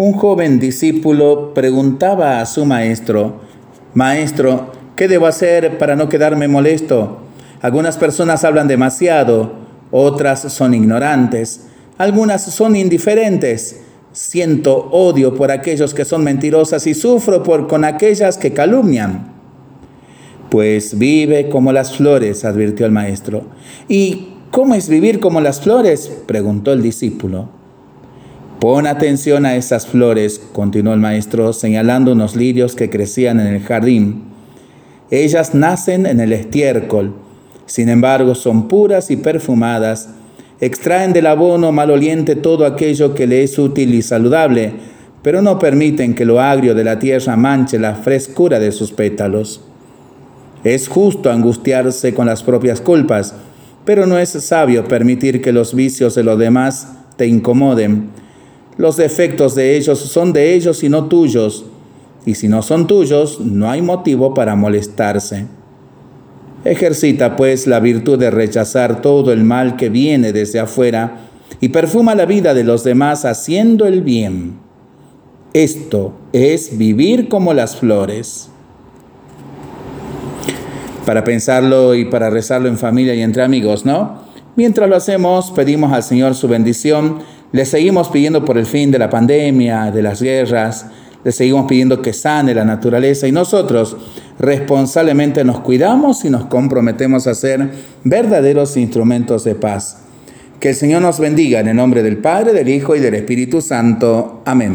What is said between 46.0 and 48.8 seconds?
que lo agrio de la tierra manche la frescura de